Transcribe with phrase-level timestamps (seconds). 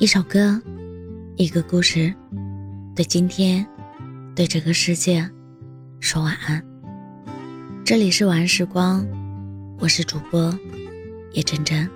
[0.00, 0.58] 一首歌，
[1.36, 2.10] 一个故事，
[2.96, 3.66] 对今天，
[4.34, 5.30] 对这个世界，
[6.00, 6.64] 说晚安。
[7.84, 9.06] 这里是晚安时光，
[9.78, 10.58] 我是主播
[11.34, 11.86] 叶真真。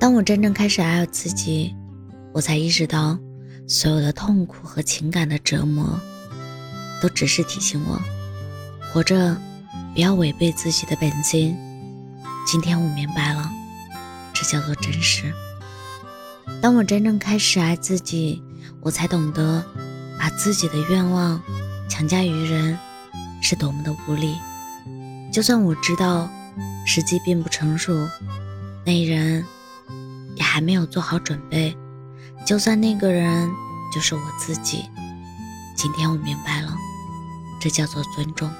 [0.00, 1.72] 当我真正开始爱自己，
[2.32, 3.16] 我才意识到，
[3.68, 6.00] 所有的痛苦和情感的折磨，
[7.00, 7.96] 都只是提醒我，
[8.92, 9.40] 活着
[9.94, 11.56] 不要违背自己的本心。
[12.44, 13.48] 今天我明白了，
[14.34, 15.32] 这叫做真实。
[16.62, 18.42] 当我真正开始爱自己，
[18.82, 19.64] 我才懂得
[20.18, 21.40] 把自己的愿望
[21.88, 22.78] 强加于人
[23.40, 24.34] 是多么的无力。
[25.32, 26.28] 就算我知道
[26.84, 28.06] 时机并不成熟，
[28.84, 29.42] 那人
[30.36, 31.74] 也还没有做好准备，
[32.44, 33.50] 就算那个人
[33.90, 34.84] 就是我自己。
[35.74, 36.74] 今天我明白了，
[37.58, 38.50] 这叫做尊重。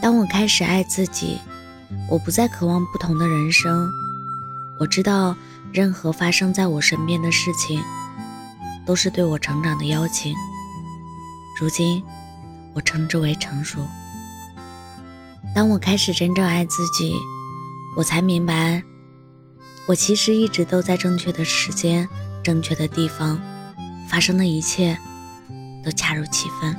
[0.00, 1.38] 当我开始爱自己，
[2.08, 3.86] 我不再渴望不同的人生。
[4.78, 5.36] 我知道。
[5.72, 7.82] 任何发生在我身边的事情，
[8.84, 10.34] 都是对我成长的邀请。
[11.60, 12.02] 如今，
[12.74, 13.78] 我称之为成熟。
[15.54, 17.14] 当我开始真正爱自己，
[17.96, 18.82] 我才明白，
[19.86, 22.08] 我其实一直都在正确的时间、
[22.42, 23.40] 正确的地方，
[24.08, 24.98] 发生的一切
[25.84, 26.74] 都恰如其分。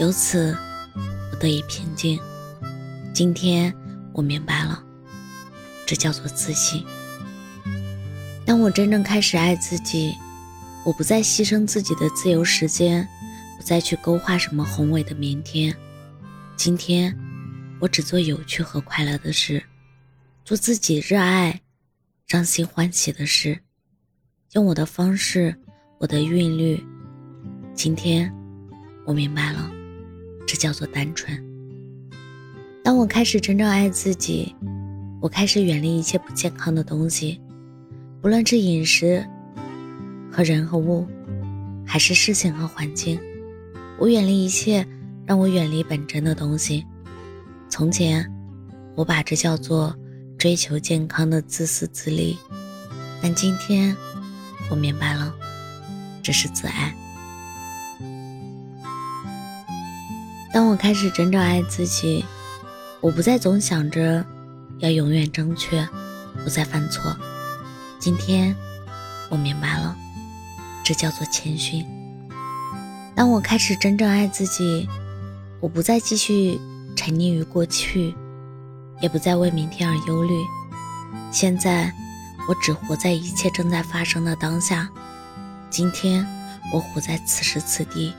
[0.00, 0.56] 由此，
[1.32, 2.20] 我得以平静。
[3.12, 3.74] 今天，
[4.12, 4.82] 我明白了，
[5.86, 6.84] 这叫做自信。
[8.52, 10.14] 当我真正开始爱自己，
[10.84, 13.08] 我不再牺牲自己的自由时间，
[13.56, 15.74] 不再去勾画什么宏伟的明天。
[16.54, 17.18] 今天，
[17.80, 19.64] 我只做有趣和快乐的事，
[20.44, 21.62] 做自己热爱、
[22.28, 23.58] 让心欢喜的事，
[24.52, 25.58] 用我的方式，
[25.98, 26.78] 我的韵律。
[27.72, 28.30] 今天，
[29.06, 29.72] 我明白了，
[30.46, 31.42] 这叫做单纯。
[32.84, 34.54] 当我开始真正爱自己，
[35.22, 37.40] 我开始远离一切不健康的东西。
[38.22, 39.26] 不论是饮食
[40.30, 41.04] 和人和物，
[41.84, 43.20] 还是事情和环境，
[43.98, 44.86] 我远离一切
[45.26, 46.86] 让我远离本真的东西。
[47.68, 48.24] 从前，
[48.94, 49.92] 我把这叫做
[50.38, 52.38] 追求健康的自私自利，
[53.20, 53.96] 但今天，
[54.70, 55.34] 我明白了，
[56.22, 56.94] 这是自爱。
[60.54, 62.24] 当我开始真正爱自己，
[63.00, 64.24] 我不再总想着
[64.78, 65.84] 要永远正确，
[66.44, 67.02] 不再犯错。
[68.02, 68.52] 今天，
[69.30, 69.96] 我明白了，
[70.82, 71.86] 这叫做谦逊。
[73.14, 74.88] 当我开始真正爱自己，
[75.60, 76.60] 我不再继续
[76.96, 78.12] 沉溺于过去，
[79.00, 80.34] 也不再为明天而忧虑。
[81.30, 81.94] 现在，
[82.48, 84.88] 我只活在一切正在发生的当下。
[85.70, 86.26] 今天，
[86.74, 88.12] 我活在此时此地，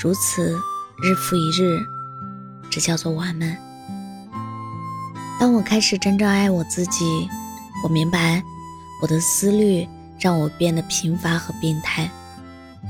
[0.00, 0.56] 如此
[1.02, 1.84] 日复一日，
[2.70, 3.58] 这叫做完美。
[5.40, 7.28] 当我开始真正爱我自己，
[7.82, 8.40] 我明白。
[9.02, 9.86] 我的思虑
[10.20, 12.08] 让我变得贫乏和病态，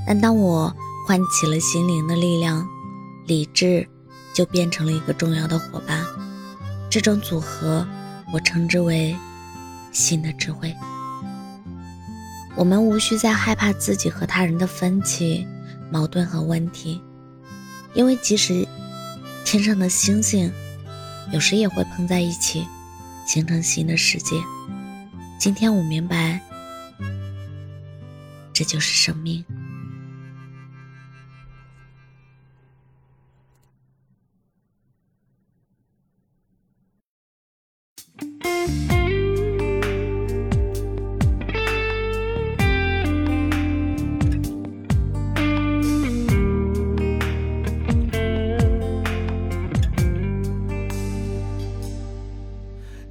[0.06, 0.70] 但当我
[1.06, 2.68] 唤起了心灵的力量，
[3.26, 3.88] 理智
[4.34, 6.04] 就变成了一个重要的伙伴。
[6.90, 7.88] 这种组合，
[8.30, 9.16] 我称之为
[9.90, 10.76] 新的智慧。
[12.54, 15.46] 我们无需再害怕自己和他人的分歧、
[15.90, 17.00] 矛盾和问题，
[17.94, 18.68] 因为即使
[19.46, 20.52] 天上的星星
[21.32, 22.68] 有时也会碰在一起，
[23.26, 24.36] 形成新的世界。
[25.42, 26.40] 今天我明白，
[28.52, 29.44] 这就是生命。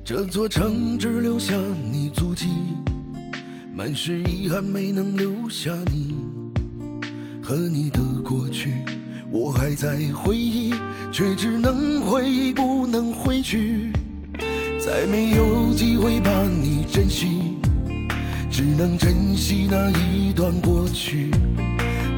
[0.04, 1.54] 这座城只留下
[1.91, 1.91] 你，
[3.82, 6.16] 满是遗憾没能留下你
[7.42, 8.74] 和你的过去。
[9.32, 10.72] 我还在回忆，
[11.12, 13.92] 却只能回忆不能回去。
[14.80, 17.58] 再没有机会把你珍惜，
[18.52, 21.32] 只能珍惜那一段过去。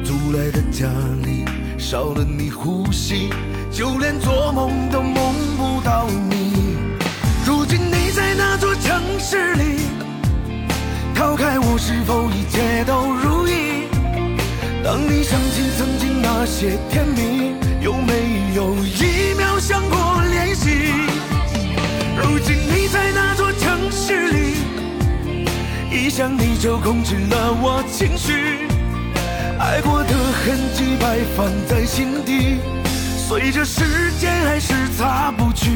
[0.04, 0.86] 租来的家
[1.24, 1.46] 里
[1.78, 3.30] 少了你呼吸，
[3.72, 6.76] 就连做梦都梦不到你。
[7.46, 9.80] 如今你在那座城市里，
[11.76, 13.88] 是否一切都如意？
[14.82, 20.68] 当你想起曾经那些甜蜜，有没有一秒想过联系？
[22.16, 24.56] 如今你在哪座城市里，
[25.90, 28.68] 一想你就控制了我情绪，
[29.58, 32.58] 爱过的痕迹摆放在心底，
[33.28, 35.70] 随着时间还是擦不去。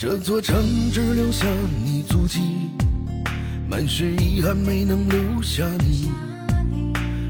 [0.00, 0.56] 这座城
[0.90, 1.44] 只留下
[1.84, 2.40] 你足迹，
[3.68, 6.10] 满是遗憾没能留下你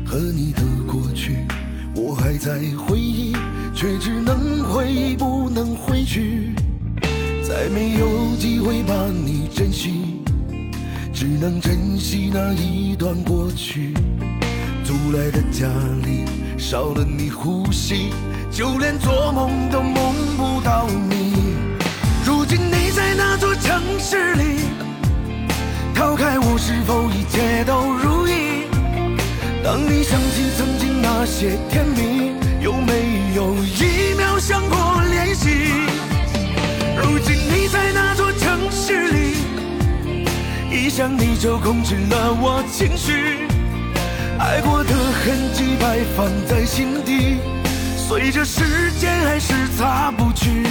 [0.07, 1.39] 和你的过去，
[1.97, 3.33] 我还在回忆，
[3.75, 6.55] 却只能回忆不能回去，
[7.43, 10.23] 再没有机会把你珍惜，
[11.13, 13.93] 只能珍惜那一段过去。
[14.85, 15.67] 租来的家
[16.05, 16.25] 里
[16.57, 18.11] 少了你呼吸，
[18.49, 21.50] 就连做梦都梦不到你。
[22.51, 24.63] 如今你在那座城市里，
[25.95, 28.67] 逃开我是否一切都如意？
[29.63, 35.49] 当你想起曾经那些甜蜜，有没有一秒想过联系？
[37.01, 39.37] 如今你在那座城市里，
[40.73, 43.47] 一想你就控制了我情绪，
[44.41, 47.37] 爱过的痕迹摆放在心底，
[47.97, 50.65] 随着时间还是擦不去。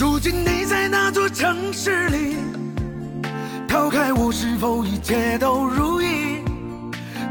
[0.00, 2.36] 如今你在那座城市里，
[3.68, 6.38] 逃开我是否一切都如意？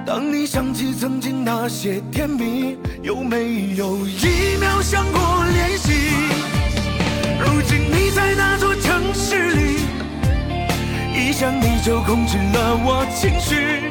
[0.05, 5.93] 当你想起曾经那些甜蜜，有没有一秒想过联系？
[7.39, 9.79] 如今你在那座城市里，
[11.15, 13.89] 一想你就控制了我情绪，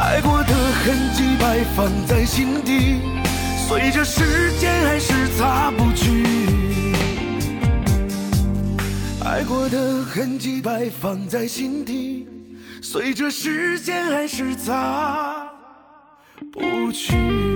[0.00, 2.96] 爱过的痕迹摆放在心底，
[3.68, 6.55] 随着时间还是擦不去。
[9.26, 12.28] 爱过的痕迹摆放在心底，
[12.80, 15.50] 随着时间还是擦
[16.52, 17.55] 不去。